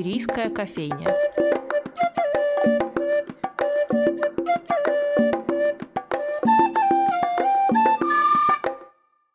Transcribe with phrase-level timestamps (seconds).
[0.00, 1.14] Шумерийская кофейня.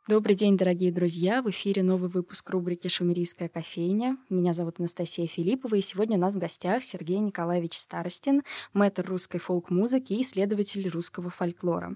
[0.07, 1.43] Добрый день, дорогие друзья!
[1.43, 4.17] В эфире новый выпуск рубрики «Шумерийская кофейня».
[4.31, 8.41] Меня зовут Анастасия Филиппова, и сегодня у нас в гостях Сергей Николаевич Старостин,
[8.73, 11.95] мэтр русской фолк-музыки и исследователь русского фольклора.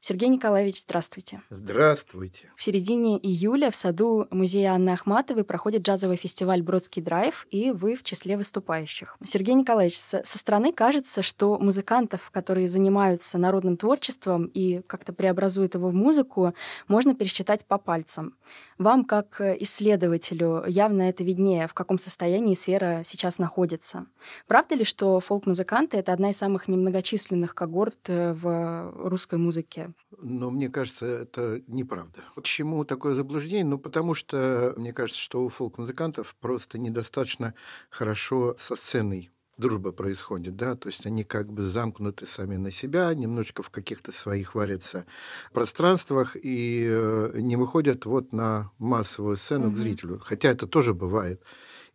[0.00, 1.40] Сергей Николаевич, здравствуйте.
[1.48, 2.52] Здравствуйте.
[2.56, 7.96] В середине июля в саду музея Анны Ахматовой проходит джазовый фестиваль «Бродский драйв», и вы
[7.96, 9.16] в числе выступающих.
[9.26, 15.88] Сергей Николаевич, со стороны кажется, что музыкантов, которые занимаются народным творчеством и как-то преобразуют его
[15.88, 16.52] в музыку,
[16.86, 18.36] можно пересчитать по пальцам.
[18.76, 24.04] Вам, как исследователю, явно это виднее, в каком состоянии сфера сейчас находится.
[24.46, 29.53] Правда ли, что фолк-музыканты— это одна из самых немногочисленных когорт э, в русской музыке?
[29.54, 29.92] Музыке?
[30.18, 32.22] Но мне кажется, это неправда.
[32.34, 33.64] Почему такое заблуждение?
[33.64, 37.54] Ну, потому что мне кажется, что у фолк-музыкантов просто недостаточно
[37.90, 43.14] хорошо со сценой дружба происходит, да, то есть они как бы замкнуты сами на себя,
[43.14, 45.06] немножечко в каких-то своих варятся
[45.52, 49.74] пространствах и э, не выходят вот на массовую сцену mm-hmm.
[49.74, 50.18] к зрителю.
[50.18, 51.40] Хотя это тоже бывает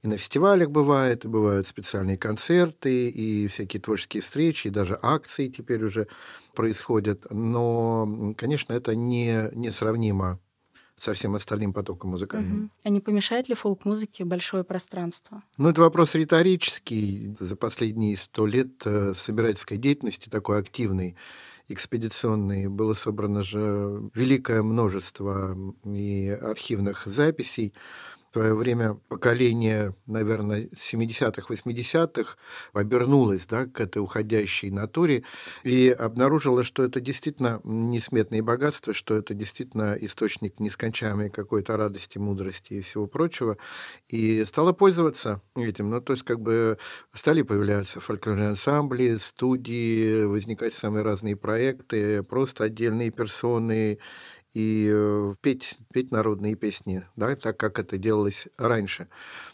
[0.01, 5.49] и на фестивалях бывает, и бывают специальные концерты, и всякие творческие встречи, и даже акции
[5.49, 6.07] теперь уже
[6.55, 7.25] происходят.
[7.29, 10.39] Но, конечно, это не, несравнимо
[10.97, 12.63] со всем остальным потоком музыкальным.
[12.63, 12.69] Угу.
[12.83, 15.43] А не помешает ли фолк-музыке большое пространство?
[15.57, 17.35] Ну, это вопрос риторический.
[17.39, 21.15] За последние сто лет э, собирательской деятельности такой активной
[21.69, 27.73] экспедиционной было собрано же великое множество и архивных записей
[28.29, 32.35] в свое время поколение, наверное, 70-х, 80-х
[32.73, 35.23] обернулось да, к этой уходящей натуре
[35.63, 42.75] и обнаружило, что это действительно несметные богатства, что это действительно источник нескончаемой какой-то радости, мудрости
[42.75, 43.57] и всего прочего.
[44.07, 45.89] И стало пользоваться этим.
[45.89, 46.77] Ну, то есть как бы
[47.13, 53.97] стали появляться фольклорные ансамбли, студии, возникать самые разные проекты, просто отдельные персоны
[54.53, 59.07] и э, петь, петь народные песни, да, так как это делалось раньше.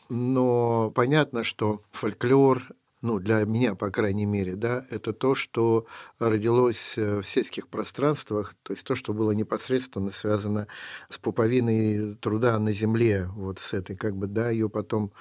[0.09, 2.63] Но понятно, что фольклор
[3.05, 5.85] ну, для меня, по крайней мере, да, это то, что
[6.17, 10.67] родилось э, в сельских пространствах, то есть то, что было непосредственно связано
[11.07, 15.11] с пуповиной труда на земле, вот с этой, как бы, да, ее потом,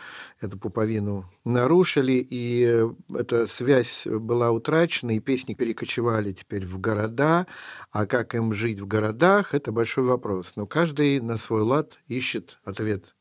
[0.40, 7.46] эту пуповину нарушили, и эта связь была утрачена, и песни перекочевали теперь в города,
[7.92, 10.54] а как им жить в городах, это большой вопрос.
[10.56, 13.14] Но каждый на свой лад ищет ответ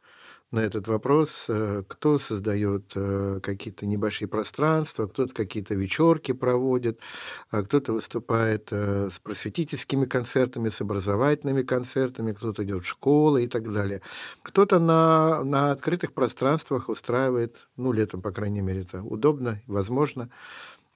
[0.53, 6.99] на этот вопрос, э, кто создает э, какие-то небольшие пространства, кто-то какие-то вечерки проводит,
[7.49, 13.47] а кто-то выступает э, с просветительскими концертами, с образовательными концертами, кто-то идет в школы и
[13.47, 14.01] так далее.
[14.43, 20.29] Кто-то на, на открытых пространствах устраивает, ну, летом, по крайней мере, это удобно, возможно,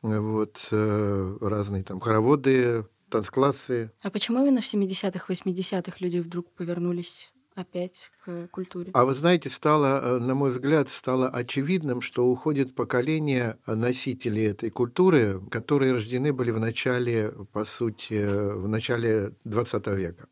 [0.04, 3.92] вот, разные там хороводы, танцклассы.
[4.04, 8.92] А почему именно в 70-х, 80-х люди вдруг повернулись опять к культуре.
[8.94, 14.70] А вы знаете, стало, э, на мой взгляд, стало очевидным, что уходит поколение носителей этой
[14.70, 20.28] культуры, которые рождены были в начале, по сути, в начале 20 века.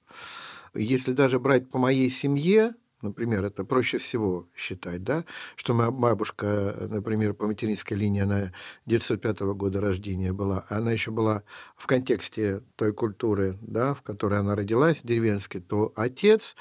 [0.75, 6.75] Если даже брать по моей семье, Например, это проще всего считать, да, что моя бабушка,
[6.89, 8.51] например, по материнской линии, она
[8.87, 11.43] 905 года рождения была, она еще была
[11.75, 16.55] в контексте той культуры, да, в которой она родилась, деревенской, то отец,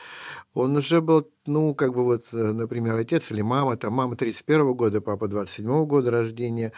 [0.52, 5.00] он уже был ну, как бы вот, например, отец или мама, там мама 31 года,
[5.00, 6.72] папа 27 года рождения,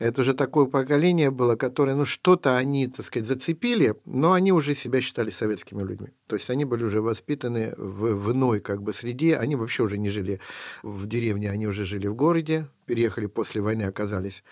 [0.00, 4.74] это уже такое поколение было, которое, ну, что-то они, так сказать, зацепили, но они уже
[4.74, 6.08] себя считали советскими людьми.
[6.26, 9.98] То есть они были уже воспитаны в, в иной как бы среде, они вообще уже
[9.98, 10.40] не жили
[10.82, 14.42] в деревне, они уже жили в городе, переехали после войны, оказались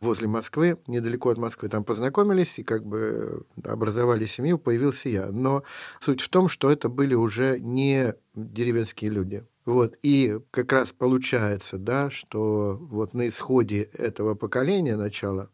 [0.00, 5.30] возле Москвы, недалеко от Москвы, там познакомились и как бы образовали семью, появился я.
[5.30, 5.64] Но
[6.00, 9.44] суть в том, что это были уже не деревенские люди.
[9.64, 15.50] Вот, и как раз получается, да, что вот на исходе этого поколения, начала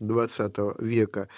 [0.00, 1.28] 20 века,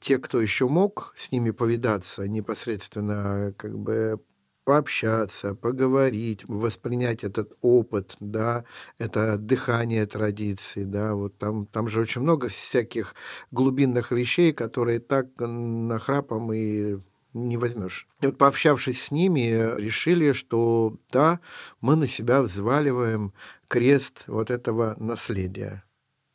[0.00, 4.20] те, кто еще мог с ними повидаться непосредственно, как бы
[4.64, 8.64] пообщаться, поговорить, воспринять этот опыт, да,
[8.98, 13.14] это дыхание традиции, да, вот там, там же очень много всяких
[13.50, 16.98] глубинных вещей, которые так нахрапом и
[17.32, 18.06] не возьмешь.
[18.20, 21.40] И вот пообщавшись с ними, решили, что да,
[21.80, 23.32] мы на себя взваливаем
[23.68, 25.84] крест вот этого наследия.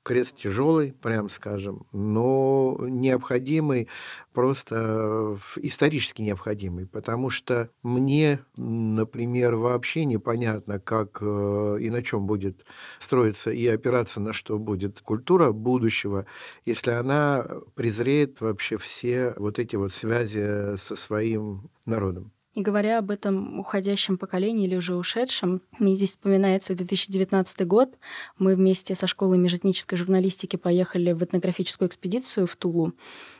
[0.05, 3.89] Крест тяжелый, прям скажем, но необходимый,
[4.33, 12.63] просто исторически необходимый, потому что мне, например, вообще непонятно, как э, и на чем будет
[12.99, 16.27] строиться и опираться на что будет культура будущего,
[16.65, 22.34] если она презреет вообще все вот эти вот связи со своим народом.
[22.55, 27.89] И говоря об этом уходящем поколении или уже ушедшем, мне здесь вспоминается 2019 год.
[28.39, 32.93] Мы вместе со школой межэтнической журналистики поехали в этнографическую экспедицию в Тулу.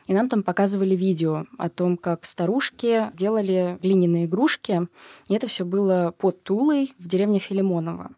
[0.06, 4.86] И нам там показывали видео о том, как старушки делали глиняные игрушки.
[5.28, 8.10] И это все было под Тулой в деревне Филимонова.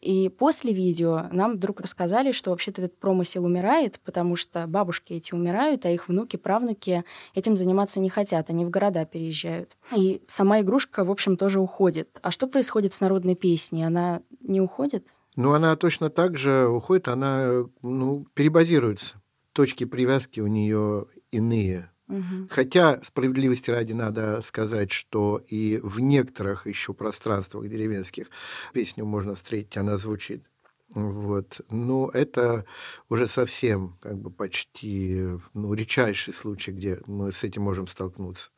[0.00, 5.34] И после видео нам вдруг рассказали, что вообще-то этот промысел умирает, потому что бабушки эти
[5.34, 7.04] умирают, а их внуки, правнуки
[7.34, 9.76] этим заниматься не хотят, они в города переезжают.
[9.96, 12.18] И сама игрушка, в общем, тоже уходит.
[12.22, 13.84] А что происходит с народной песней?
[13.84, 15.06] Она не уходит?
[15.36, 19.16] Ну, она точно так же уходит, она ну, перебазируется.
[19.52, 21.90] Точки привязки у нее иные.
[22.08, 22.48] Угу.
[22.50, 28.28] Хотя, справедливости ради, надо сказать, что и в некоторых еще пространствах деревенских
[28.72, 30.42] песню можно встретить, она звучит.
[30.88, 31.60] Вот.
[31.70, 32.64] Но это
[33.10, 35.22] уже совсем как бы почти
[35.52, 38.50] ну, редчайший случай, где мы с этим можем столкнуться.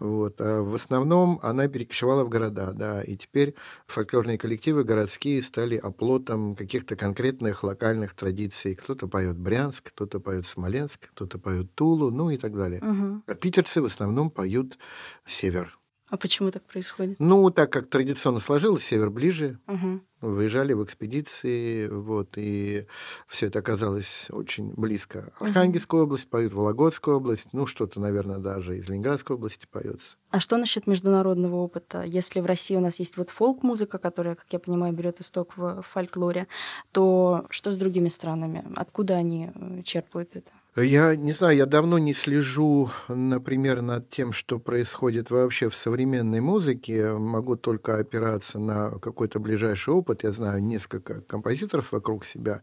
[0.00, 0.40] Вот.
[0.40, 3.54] А в основном она перекочевала в города, да, и теперь
[3.86, 8.74] фольклорные коллективы городские стали оплотом каких-то конкретных локальных традиций.
[8.74, 12.80] Кто-то поет Брянск, кто-то поет Смоленск, кто-то поет Тулу, ну и так далее.
[12.80, 13.22] Угу.
[13.26, 14.78] А питерцы в основном поют
[15.24, 15.79] север.
[16.10, 17.16] А почему так происходит?
[17.18, 19.58] Ну, так как традиционно сложилось, север ближе.
[19.66, 22.86] Угу выезжали в экспедиции, вот, и
[23.26, 25.32] все это оказалось очень близко.
[25.40, 30.16] Архангельская область поют, Вологодская область, ну, что-то, наверное, даже из Ленинградской области поется.
[30.30, 32.02] А что насчет международного опыта?
[32.02, 35.82] Если в России у нас есть вот фолк-музыка, которая, как я понимаю, берет исток в
[35.82, 36.46] фольклоре,
[36.92, 38.64] то что с другими странами?
[38.76, 40.50] Откуда они э, черпают это?
[40.76, 46.40] Я не знаю, я давно не слежу, например, над тем, что происходит вообще в современной
[46.40, 47.10] музыке.
[47.12, 50.22] Могу только опираться на какой-то ближайший опыт.
[50.22, 52.62] Я знаю несколько композиторов вокруг себя,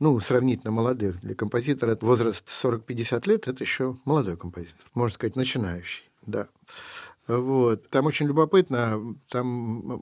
[0.00, 1.18] ну, сравнительно молодых.
[1.20, 6.48] Для композитора возраст 40-50 лет– это еще молодой композитор, можно сказать, начинающий, да.
[7.26, 7.88] Вот.
[7.88, 9.46] Там очень любопытно, там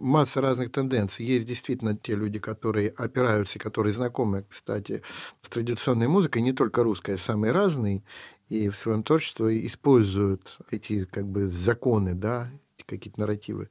[0.01, 1.25] масса разных тенденций.
[1.25, 5.03] Есть действительно те люди, которые опираются, которые знакомы, кстати,
[5.41, 8.03] с традиционной музыкой, не только русской, а самые разные,
[8.49, 12.51] и в своем творчестве используют эти как бы законы, да,
[12.87, 13.71] какие-то нарративы,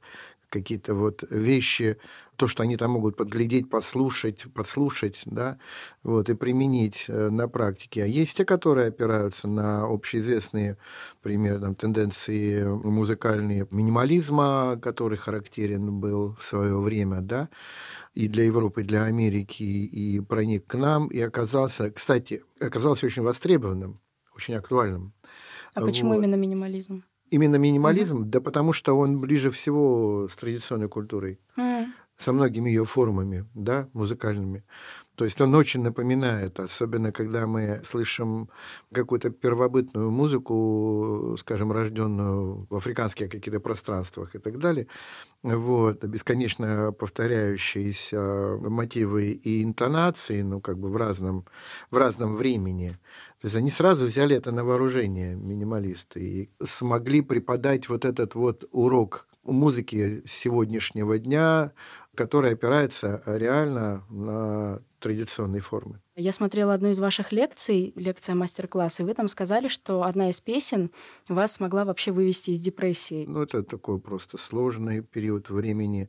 [0.54, 1.98] какие-то вот вещи,
[2.36, 5.58] то, что они там могут подглядеть, послушать, подслушать, да,
[6.02, 8.04] вот, и применить э, на практике.
[8.04, 10.76] А есть те, которые опираются на общеизвестные,
[11.22, 17.48] например, там, тенденции музыкальные минимализма, который характерен был в свое время, да,
[18.14, 23.22] и для Европы, и для Америки, и проник к нам, и оказался, кстати, оказался очень
[23.22, 24.00] востребованным,
[24.36, 25.12] очень актуальным.
[25.74, 26.18] А почему вот.
[26.18, 27.04] именно минимализм?
[27.30, 28.30] Именно минимализм, mm-hmm.
[28.30, 31.86] да потому что он ближе всего с традиционной культурой, mm-hmm.
[32.18, 34.62] со многими ее формами, да, музыкальными.
[35.16, 38.48] То есть он очень напоминает, особенно когда мы слышим
[38.92, 44.88] какую-то первобытную музыку, скажем, рожденную в африканских каких-то пространствах и так далее,
[45.42, 51.44] вот, бесконечно повторяющиеся мотивы и интонации, ну, как бы в разном,
[51.92, 52.98] в разном времени.
[53.44, 58.64] То есть они сразу взяли это на вооружение, минималисты, и смогли преподать вот этот вот
[58.72, 61.72] урок музыки сегодняшнего дня,
[62.14, 66.00] который опирается реально на традиционные формы.
[66.16, 70.40] Я смотрела одну из ваших лекций, лекция мастер-класс, и вы там сказали, что одна из
[70.40, 70.90] песен
[71.28, 73.26] вас смогла вообще вывести из депрессии.
[73.28, 76.08] Ну, это такой просто сложный период времени,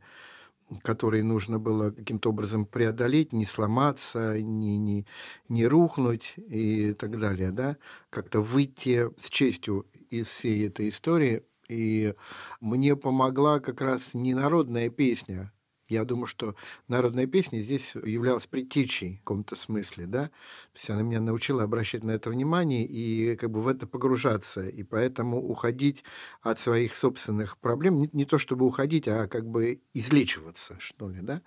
[0.84, 5.06] который нужно было каким-то образом преодолеть, не сломаться, не, не,
[5.48, 7.78] не рухнуть и так далее, да,
[8.10, 11.44] как-то выйти с честью из всей этой истории.
[11.68, 12.14] И
[12.62, 15.52] мне помогла как раз не народная песня,
[15.88, 16.56] я думаю, что
[16.88, 20.26] народная песня здесь являлась предтечей в каком-то смысле, да.
[20.26, 20.32] То
[20.76, 24.84] есть она меня научила обращать на это внимание и как бы в это погружаться, и
[24.84, 26.04] поэтому уходить
[26.42, 31.22] от своих собственных проблем, не, не то чтобы уходить, а как бы излечиваться, что ли,
[31.22, 31.42] да.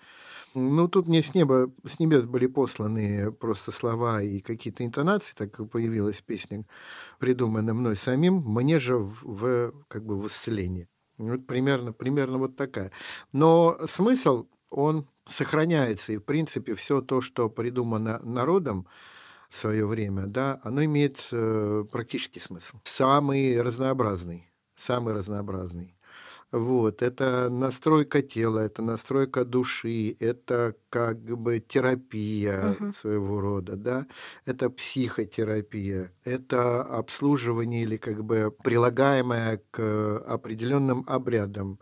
[0.54, 5.68] Ну, тут мне с неба, с небес были посланы просто слова и какие-то интонации, так
[5.70, 6.64] появилась песня,
[7.18, 10.88] придуманная мной самим, мне же в, в как бы в исцелении.
[11.18, 12.90] Вот примерно, примерно вот такая.
[13.32, 18.86] Но смысл, он сохраняется, и, в принципе, все то, что придумано народом
[19.50, 22.78] в свое время, да, оно имеет э, практический смысл.
[22.84, 25.97] Самый разнообразный, самый разнообразный.
[26.50, 32.92] Вот, это настройка тела, это настройка души, это как бы терапия угу.
[32.94, 34.06] своего рода, да,
[34.46, 41.80] это психотерапия, это обслуживание или как бы прилагаемое к определенным обрядам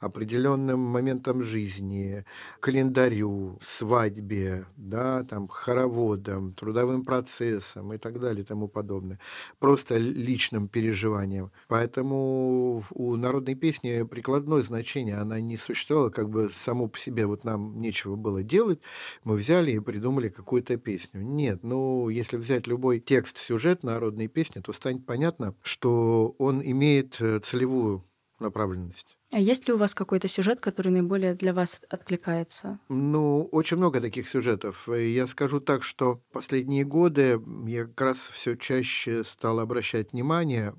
[0.00, 2.24] определенным моментам жизни,
[2.60, 9.18] календарю, свадьбе, да, там, хороводам, трудовым процессам и так далее и тому подобное.
[9.58, 11.50] Просто личным переживанием.
[11.66, 17.44] Поэтому у народной песни прикладное значение, она не существовала как бы само по себе, вот
[17.44, 18.80] нам нечего было делать,
[19.24, 21.22] мы взяли и придумали какую-то песню.
[21.22, 27.20] Нет, ну, если взять любой текст, сюжет народной песни, то станет понятно, что он имеет
[27.20, 28.04] э, целевую
[28.38, 29.17] направленность.
[29.30, 32.78] А есть ли у вас какой-то сюжет, который наиболее для вас откликается?
[32.88, 34.88] Ну, очень много таких сюжетов.
[34.88, 40.74] Я скажу так, что последние годы я как раз все чаще стал обращать внимание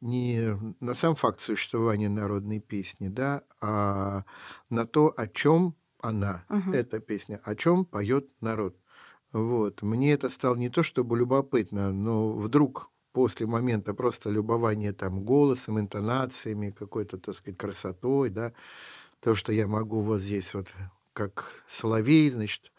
[0.00, 4.24] не на сам факт существования народной песни, да, а
[4.70, 6.72] на то, о чем она, угу.
[6.72, 8.76] эта песня, о чем поет народ.
[9.32, 9.82] Вот.
[9.82, 15.80] Мне это стало не то чтобы любопытно, но вдруг после момента просто любования там голосом,
[15.80, 18.52] интонациями, какой-то, так сказать, красотой, да,
[19.18, 20.68] то, что я могу вот здесь вот
[21.14, 22.70] как соловей, значит,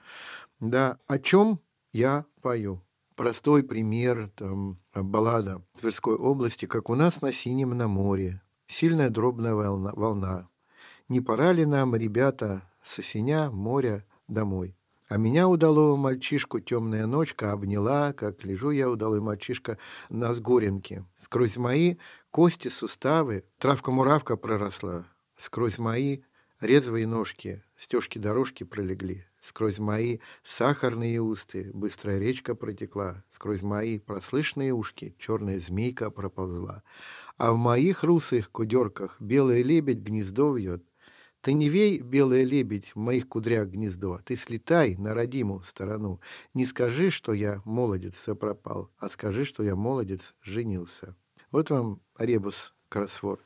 [0.61, 1.59] да, о чем
[1.91, 2.81] я пою.
[3.17, 9.55] Простой пример, там, баллада Тверской области, как у нас на Синем на море, сильная дробная
[9.55, 10.47] волна, волна.
[11.09, 14.77] Не пора ли нам, ребята, с осеня моря домой?
[15.09, 21.03] А меня удалого мальчишку темная ночка обняла, как лежу я, удалой мальчишка, на сгоренке.
[21.19, 21.95] Сквозь мои
[22.29, 25.07] кости, суставы, травка-муравка проросла.
[25.35, 26.19] Сквозь мои
[26.61, 29.25] резвые ножки, стежки-дорожки пролегли.
[29.41, 33.23] Сквозь мои сахарные усты быстрая речка протекла.
[33.31, 36.83] Сквозь мои прослышные ушки черная змейка проползла.
[37.35, 40.83] А в моих русых кудерках белый лебедь гнездо вьет.
[41.41, 46.19] Ты не вей, белая лебедь, в моих кудрях гнездо, ты слетай на родимую сторону.
[46.53, 51.15] Не скажи, что я молодец пропал, а скажи, что я молодец женился.
[51.51, 53.45] Вот вам ребус кроссворд.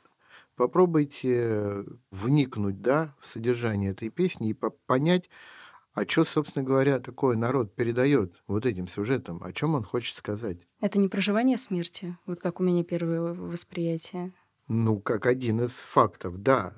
[0.56, 5.30] Попробуйте вникнуть, да, в содержание этой песни и понять,
[5.94, 10.58] а что, собственно говоря, такое народ передает вот этим сюжетом, о чем он хочет сказать.
[10.80, 14.32] Это не проживание смерти, вот как у меня первое восприятие.
[14.66, 16.74] Ну, как один из фактов, да.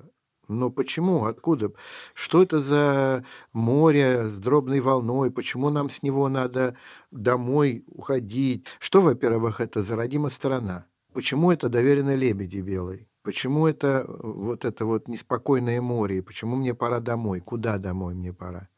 [0.47, 1.25] Но почему?
[1.25, 1.71] Откуда?
[2.13, 5.29] Что это за море с дробной волной?
[5.31, 6.75] Почему нам с него надо
[7.11, 8.65] домой уходить?
[8.79, 10.85] Что, во-первых, это за родимая страна?
[11.13, 13.07] Почему это доверенные лебеди белые?
[13.23, 16.21] Почему это вот это вот неспокойное море?
[16.21, 17.41] Почему мне пора домой?
[17.41, 18.69] Куда домой мне пора?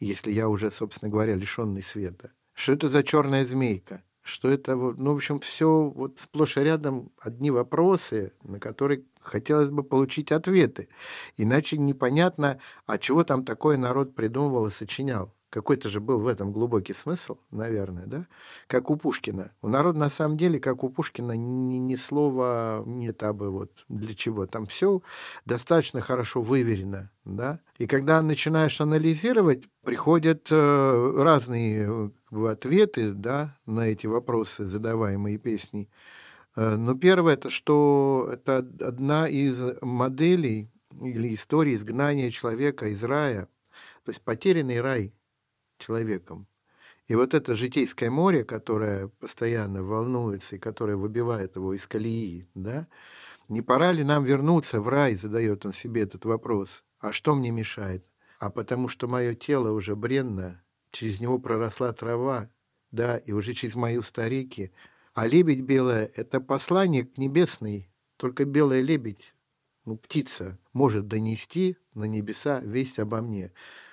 [0.00, 2.32] Если я уже, собственно говоря, лишенный света.
[2.54, 4.02] Что это за черная змейка?
[4.22, 9.70] что это, ну, в общем, все вот сплошь и рядом одни вопросы, на которые хотелось
[9.70, 10.88] бы получить ответы.
[11.36, 15.32] Иначе непонятно, а чего там такое народ придумывал и сочинял.
[15.52, 18.26] Какой-то же был в этом глубокий смысл, наверное, да?
[18.68, 19.52] Как у Пушкина.
[19.60, 24.14] У народа на самом деле, как у Пушкина, ни, ни слова нет абы вот для
[24.14, 24.46] чего.
[24.46, 25.02] Там все
[25.44, 27.60] достаточно хорошо выверено, да?
[27.76, 34.64] И когда начинаешь анализировать, приходят э, разные э, как бы, ответы, да, на эти вопросы,
[34.64, 35.90] задаваемые песней.
[36.56, 43.48] Э, но первое, это что это одна из моделей или истории изгнания человека из рая,
[44.04, 45.14] то есть потерянный рай–
[45.78, 46.46] человеком.
[47.08, 52.86] И вот это житейское море, которое постоянно волнуется и которое выбивает его из колеи, да,
[53.48, 56.84] не пора ли нам вернуться в рай, задает он себе этот вопрос.
[57.00, 58.06] А что мне мешает?
[58.38, 62.48] А потому что мое тело уже бренно, через него проросла трава,
[62.92, 64.72] да, и уже через мои старики.
[65.14, 69.34] А лебедь белая— это посланник небесный, только белая лебедь,
[69.84, 73.52] ну, птица, может донести на небеса весть обо мне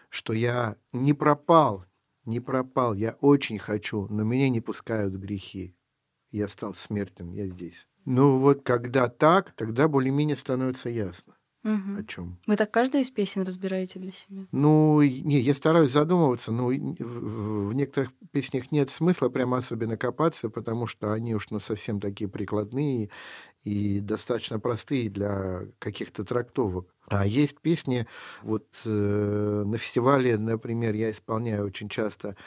[0.09, 1.85] что я не пропал,
[2.25, 5.75] не пропал, я очень хочу, но меня не пускают грехи.
[6.31, 7.87] Я стал смертным, я здесь.
[8.05, 11.35] Ну вот когда так, тогда более-менее становится ясно.
[11.63, 11.99] Угу.
[11.99, 12.39] О чем?
[12.47, 14.47] Вы так каждую из песен разбираете для себя?
[14.53, 20.49] Ну, не, я стараюсь задумываться, но в, в некоторых песнях нет смысла прямо особенно копаться,
[20.49, 23.09] потому что они уж ну, совсем такие прикладные
[23.63, 26.93] и достаточно простые для каких-то трактовок.
[27.07, 28.07] А есть песни,
[28.41, 32.37] вот э, на фестивале, например, я исполняю очень часто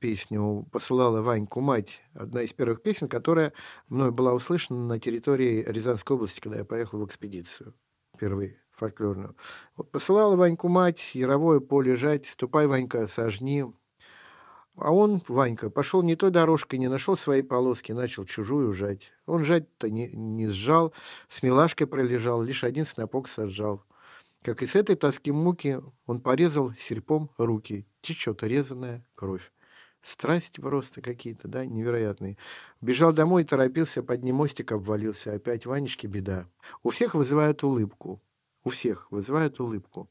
[0.00, 3.52] песню «Посылала Ваньку мать», одна из первых песен, которая
[3.88, 7.74] мной была услышана на территории Рязанской области, когда я поехал в экспедицию
[8.22, 9.34] впервые фольклорную.
[9.76, 13.64] Вот посылала Ваньку мать, яровое поле жать, ступай, Ванька, сожни.
[14.76, 19.12] А он, Ванька, пошел не той дорожкой, не нашел своей полоски, начал чужую жать.
[19.26, 20.94] Он жать-то не, не сжал,
[21.28, 23.84] с милашкой пролежал, лишь один снопок сожжал.
[24.42, 27.86] Как и с этой тоски муки он порезал серпом руки.
[28.02, 29.52] Течет резаная кровь.
[30.02, 32.36] Страсти просто какие-то, да, невероятные.
[32.80, 35.34] Бежал домой, торопился, под ним мостик обвалился.
[35.34, 36.46] Опять Ванечке беда.
[36.82, 38.20] У всех вызывают улыбку.
[38.64, 40.08] У всех вызывают улыбку.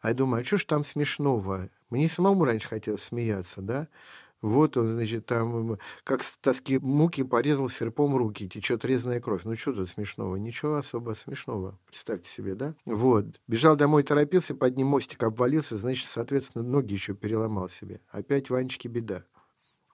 [0.00, 1.68] А я думаю, а что ж там смешного?
[1.90, 3.88] Мне самому раньше хотелось смеяться, да?
[4.44, 9.44] Вот он, значит, там, как с тоски муки порезал серпом руки, течет резаная кровь.
[9.44, 10.36] Ну, что тут смешного?
[10.36, 11.78] Ничего особо смешного.
[11.86, 12.74] Представьте себе, да?
[12.84, 13.24] Вот.
[13.48, 18.02] Бежал домой, торопился, под ним мостик обвалился, значит, соответственно, ноги еще переломал себе.
[18.10, 19.24] Опять Ванечке беда.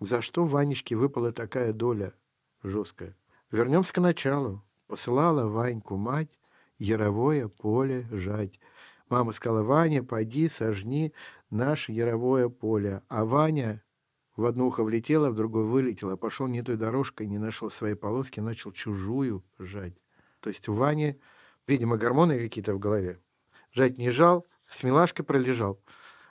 [0.00, 2.14] За что Ванечке выпала такая доля
[2.62, 3.16] жесткая?
[3.50, 4.64] Вернемся к началу.
[4.86, 6.30] Посылала Ваньку мать
[6.78, 8.58] яровое поле жать.
[9.10, 11.12] Мама сказала, Ваня, пойди, сожни
[11.50, 13.02] наше яровое поле.
[13.08, 13.82] А Ваня
[14.36, 18.40] в одно ухо влетела, в другое вылетела, пошел не той дорожкой, не нашел своей полоски,
[18.40, 20.00] начал чужую жать.
[20.40, 21.20] То есть у Вани,
[21.66, 23.20] видимо, гормоны какие-то в голове.
[23.72, 25.78] Жать не жал, с милашкой пролежал.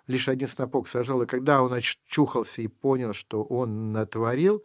[0.10, 1.22] Лишь один снопок сажал.
[1.22, 4.64] И когда он очухался и понял, что он натворил,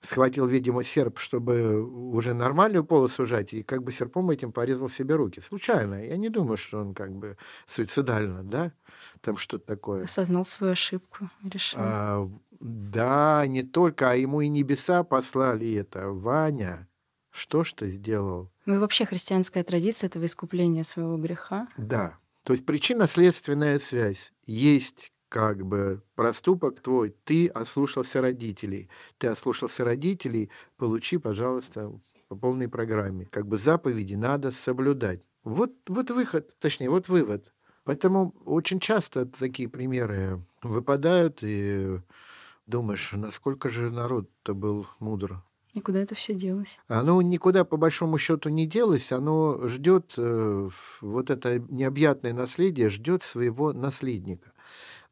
[0.00, 5.16] схватил, видимо, серп, чтобы уже нормальную полосу жать, и как бы серпом этим порезал себе
[5.16, 5.40] руки.
[5.40, 6.02] Случайно.
[6.02, 8.72] Я не думаю, что он как бы суицидально, да,
[9.20, 10.04] там что-то такое.
[10.04, 11.78] Осознал свою ошибку, решил.
[11.82, 16.08] А, да, не только, а ему и небеса послали это.
[16.08, 16.88] Ваня,
[17.30, 18.50] что ж ты сделал?
[18.64, 21.68] Ну и вообще христианская традиция этого искупления своего греха.
[21.76, 22.16] Да.
[22.42, 24.32] То есть причинно-следственная связь.
[24.44, 28.88] Есть как бы проступок твой, ты ослушался родителей.
[29.18, 31.92] Ты ослушался родителей, получи, пожалуйста,
[32.28, 33.26] по полной программе.
[33.26, 35.20] Как бы заповеди надо соблюдать.
[35.44, 37.52] Вот, вот выход, точнее, вот вывод.
[37.84, 42.00] Поэтому очень часто такие примеры выпадают, и
[42.66, 45.42] думаешь, насколько же народ-то был мудр.
[45.72, 46.80] И куда это все делось?
[46.88, 49.12] Оно никуда, по большому счету, не делось.
[49.12, 50.68] Оно ждет, э,
[51.00, 54.52] вот это необъятное наследие ждет своего наследника.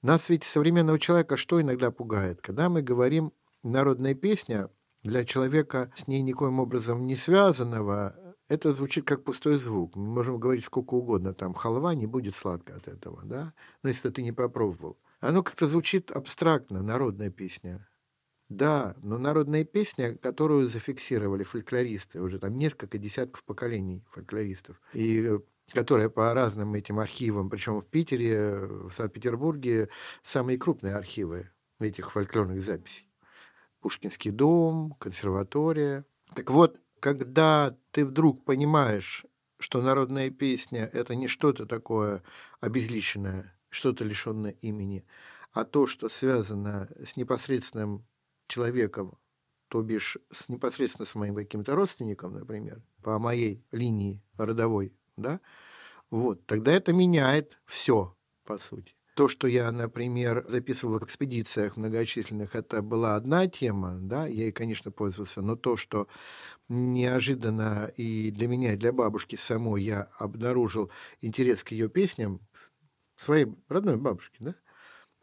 [0.02, 2.40] Нас ведь современного человека что иногда пугает?
[2.40, 4.70] Когда мы говорим «народная песня»,
[5.02, 8.14] для человека с ней никоим образом не связанного,
[8.48, 9.94] это звучит как пустой звук.
[9.94, 13.52] Мы можем говорить сколько угодно, там, халва не будет сладко от этого, да?
[13.82, 14.98] Но если ты не попробовал.
[15.20, 17.86] Оно как-то звучит абстрактно, народная песня.
[18.48, 24.80] Да, но народная песня, которую зафиксировали фольклористы, уже там несколько десятков поколений фольклористов.
[24.94, 25.38] И
[25.72, 29.90] которая по разным этим архивам, причем в Питере, в Санкт-Петербурге
[30.22, 33.06] самые крупные архивы этих фольклорных записей.
[33.80, 36.04] Пушкинский дом, консерватория.
[36.34, 39.24] Так вот, когда ты вдруг понимаешь,
[39.58, 42.22] что народная песня– это не что-то такое
[42.60, 45.04] обезличенное, что-то лишенное имени,
[45.52, 48.06] а то, что связано с непосредственным
[48.48, 49.18] человеком,
[49.68, 55.40] то бишь с непосредственно с моим каким-то родственником, например, по моей линии родовой, да,
[56.10, 58.94] вот, тогда это меняет все, по сути.
[59.14, 64.52] То, что я, например, записывал в экспедициях многочисленных, это была одна тема, да, я ей,
[64.52, 66.06] конечно, пользовался, но то, что
[66.68, 72.40] неожиданно и для меня, и для бабушки самой я обнаружил интерес к ее песням,
[73.16, 74.54] своей родной бабушки, да,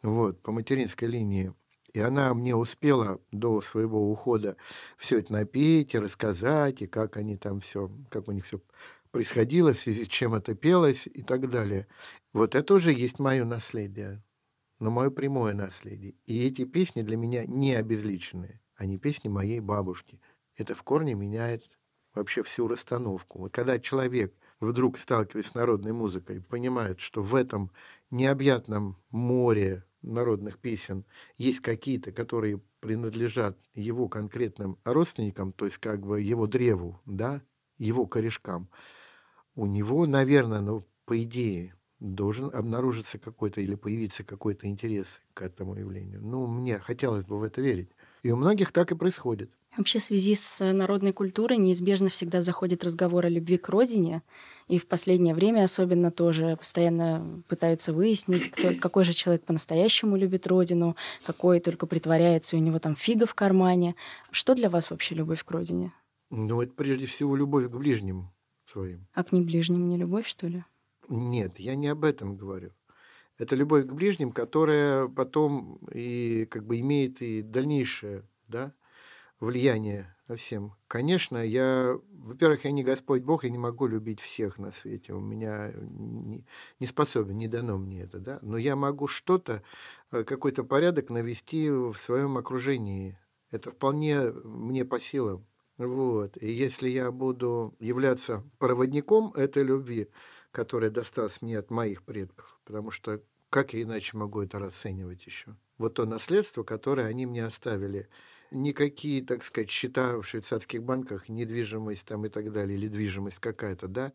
[0.01, 1.53] вот, по материнской линии,
[1.95, 4.57] и она мне успела до своего ухода
[4.97, 8.59] все это напеть и рассказать, и как они там все, как у них все
[9.11, 11.87] происходило, в связи с чем это пелось и так далее.
[12.33, 14.21] Вот это уже есть мое наследие,
[14.79, 16.15] но мое прямое наследие.
[16.25, 20.19] И эти песни для меня не обезличенные, они песни моей бабушки.
[20.57, 21.69] Это в корне меняет
[22.13, 23.39] вообще всю расстановку.
[23.39, 27.71] Вот когда человек вдруг сталкивается с народной музыкой, понимает, что в этом
[28.11, 36.21] необъятном море народных песен есть какие-то, которые принадлежат его конкретным родственникам, то есть как бы
[36.21, 37.41] его древу, да,
[37.77, 38.69] его корешкам,
[39.55, 45.75] у него, наверное, ну, по идее, должен обнаружиться какой-то или появиться какой-то интерес к этому
[45.75, 46.21] явлению.
[46.21, 47.89] Ну, мне хотелось бы в это верить.
[48.21, 49.51] И у многих так и происходит.
[49.77, 54.21] Вообще в связи с народной культурой неизбежно всегда заходит разговор о любви к родине.
[54.67, 60.47] И в последнее время особенно тоже постоянно пытаются выяснить, кто, какой же человек по-настоящему любит
[60.47, 63.95] родину, какой только притворяется, у него там фига в кармане.
[64.31, 65.91] Что для вас вообще любовь к родине?
[66.29, 68.29] Ну, это прежде всего любовь к ближним
[68.65, 69.07] своим.
[69.13, 70.63] А к неближним не любовь, что ли?
[71.09, 72.71] Нет, я не об этом говорю.
[73.37, 78.73] Это любовь к ближним, которая потом и как бы имеет и дальнейшее да,
[79.39, 80.73] влияние всем.
[80.87, 85.13] Конечно, я, во-первых, я не Господь Бог, я не могу любить всех на свете.
[85.13, 86.45] У меня не,
[86.79, 88.39] не способен, не дано мне это, да.
[88.41, 89.61] Но я могу что-то
[90.11, 93.19] э, какой-то порядок навести в своем окружении.
[93.51, 95.45] Это вполне мне по силам.
[95.77, 96.37] Вот.
[96.41, 100.09] И если я буду являться проводником этой любви,
[100.51, 105.55] которая досталась мне от моих предков, потому что как я иначе могу это расценивать еще?
[105.77, 108.09] Вот то наследство, которое они мне оставили.
[108.55, 113.89] Никакие, так сказать, счета в швейцарских банках, недвижимость там и так далее, или движимость какая-то,
[113.89, 114.13] да,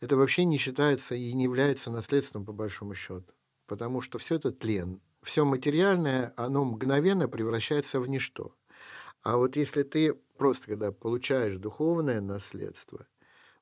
[0.00, 3.32] это вообще не считается и не является наследством по большому счету.
[3.68, 5.00] Потому что все это тлен.
[5.22, 8.56] Все материальное, оно мгновенно превращается в ничто.
[9.22, 13.06] А вот если ты просто когда получаешь духовное наследство,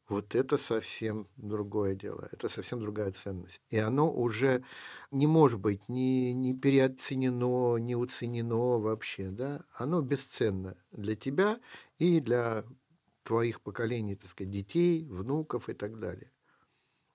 [0.09, 3.62] вот это совсем другое дело, это совсем другая ценность.
[3.71, 4.62] И оно уже
[5.11, 9.31] не может быть ни, ни переоценено, ни уценено вообще.
[9.31, 9.64] Да?
[9.73, 11.59] Оно бесценно для тебя
[11.97, 12.64] и для
[13.23, 16.31] твоих поколений, так сказать, детей, внуков и так далее.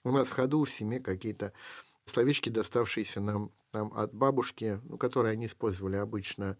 [0.03, 1.53] У нас в ходу в семье какие-то
[2.05, 6.57] словечки, доставшиеся нам, нам от бабушки, ну, которые они использовали обычно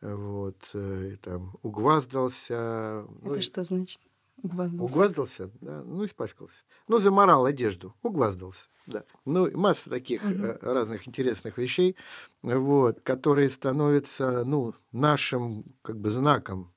[0.00, 3.04] вот, э, там, угваздался.
[3.20, 4.00] Это ну, что значит?
[4.42, 4.84] Угваздался.
[4.84, 6.64] Угваздался, да, ну, испачкался.
[6.88, 9.04] Ну, заморал одежду, угваздался, да.
[9.24, 10.58] Ну, масса таких угу.
[10.60, 11.96] разных интересных вещей,
[12.42, 16.74] вот, которые становятся, ну, нашим, как бы, знаком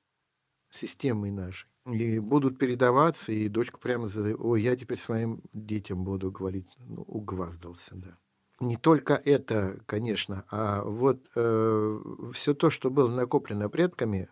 [0.72, 1.70] системы нашей.
[1.86, 7.02] И будут передаваться, и дочка прямо задает, ой, я теперь своим детям буду говорить, ну,
[7.02, 8.18] угваздался, да
[8.60, 12.00] не только это, конечно, а вот э,
[12.34, 14.30] все то, что было накоплено предками,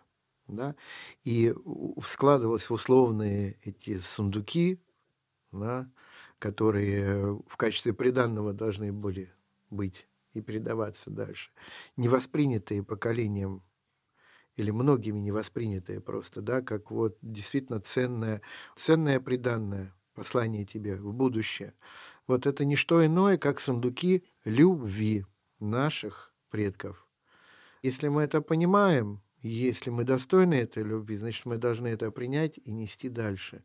[0.48, 0.74] да,
[1.24, 1.54] и
[2.04, 4.80] складывалось в условные эти сундуки,
[5.52, 5.90] да,
[6.38, 9.32] которые в качестве приданного должны были
[9.70, 11.50] быть и передаваться дальше,
[11.96, 13.62] не воспринятые поколением
[14.56, 18.42] или многими не воспринятые просто, да, как вот действительно ценное,
[18.74, 21.74] ценное приданное послание тебе в будущее.
[22.26, 25.24] Вот это не что иное, как сундуки любви
[25.60, 27.06] наших предков.
[27.82, 32.72] Если мы это понимаем, если мы достойны этой любви, значит, мы должны это принять и
[32.72, 33.62] нести дальше.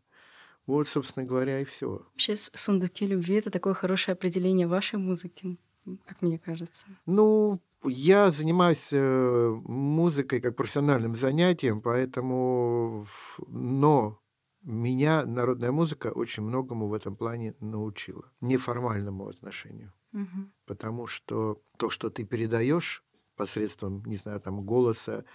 [0.66, 2.06] Вот, собственно говоря, и все.
[2.12, 5.58] Вообще, сундуки любви— это такое хорошее определение вашей музыки,
[6.06, 6.86] как мне кажется.
[7.06, 13.08] Ну, я занимаюсь э, музыкой как профессиональным занятием, поэтому...
[13.48, 14.20] Но
[14.64, 18.32] меня народная музыка очень многому в этом плане научила.
[18.40, 19.92] Неформальному отношению.
[20.14, 20.50] Угу.
[20.66, 23.04] Потому что то, что ты передаешь
[23.36, 25.26] посредством, не знаю, там, голоса,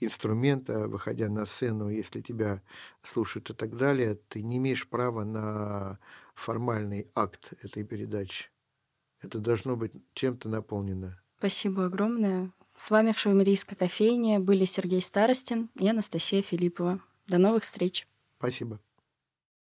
[0.00, 2.62] инструмента, выходя на сцену, если тебя
[3.02, 5.98] слушают и так далее, ты не имеешь права на
[6.34, 8.50] формальный акт этой передачи.
[9.22, 11.20] Это должно быть чем-то наполнено.
[11.38, 12.52] Спасибо огромное.
[12.76, 17.00] С вами в Шаумерийской кофейне были Сергей Старостин и Анастасия Филиппова.
[17.26, 18.06] До новых встреч.
[18.38, 18.78] Спасибо.